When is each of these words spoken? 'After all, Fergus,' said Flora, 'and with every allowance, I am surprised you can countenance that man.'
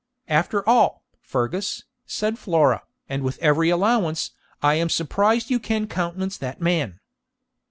'After 0.27 0.67
all, 0.67 1.03
Fergus,' 1.21 1.83
said 2.07 2.39
Flora, 2.39 2.81
'and 3.07 3.21
with 3.21 3.37
every 3.37 3.69
allowance, 3.69 4.31
I 4.59 4.73
am 4.73 4.89
surprised 4.89 5.51
you 5.51 5.59
can 5.59 5.85
countenance 5.85 6.37
that 6.37 6.59
man.' 6.59 6.99